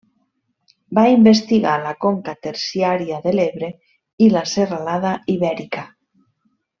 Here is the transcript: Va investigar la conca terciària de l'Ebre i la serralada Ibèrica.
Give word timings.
Va 0.99 1.03
investigar 1.15 1.73
la 1.83 1.91
conca 2.07 2.33
terciària 2.47 3.19
de 3.27 3.33
l'Ebre 3.37 3.69
i 4.25 4.31
la 4.37 4.43
serralada 4.57 5.13
Ibèrica. 5.39 5.85